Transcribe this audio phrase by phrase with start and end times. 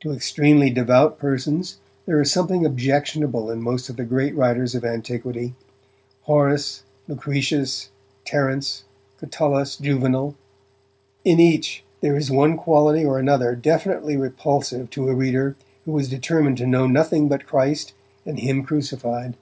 [0.00, 4.84] To extremely devout persons, there is something objectionable in most of the great writers of
[4.84, 5.54] antiquity.
[6.22, 7.90] Horace, Lucretius,
[8.24, 8.82] Terence,
[9.20, 10.34] Catullus, Juvenal,
[11.24, 16.08] in each there is one quality or another definitely repulsive to a reader who is
[16.08, 17.92] determined to know nothing but Christ
[18.26, 19.36] and him crucified.